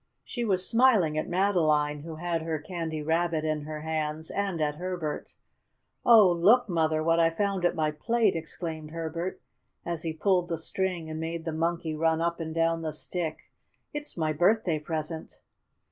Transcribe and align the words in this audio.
She 0.25 0.43
was 0.43 0.67
smiling 0.67 1.15
at 1.15 1.29
Madeline, 1.29 1.99
who 2.01 2.15
had 2.15 2.41
her 2.41 2.57
Candy 2.57 3.03
Rabbit 3.03 3.45
in 3.45 3.65
her 3.65 3.81
hands, 3.81 4.31
and 4.31 4.59
at 4.59 4.77
Herbert. 4.77 5.27
"Oh, 6.03 6.27
look, 6.31 6.67
Mother, 6.67 7.03
what 7.03 7.19
I 7.19 7.29
found 7.29 7.65
at 7.65 7.75
my 7.75 7.91
plate!" 7.91 8.35
exclaimed 8.35 8.89
Herbert, 8.89 9.39
and 9.85 9.99
he 9.99 10.11
pulled 10.11 10.47
the 10.49 10.57
string, 10.57 11.07
and 11.07 11.19
made 11.19 11.45
the 11.45 11.51
Monkey 11.51 11.93
run 11.93 12.19
up 12.19 12.39
and 12.39 12.51
down 12.51 12.81
the 12.81 12.93
stick. 12.93 13.51
"It's 13.93 14.17
my 14.17 14.33
birthday 14.33 14.79
present!" 14.79 15.37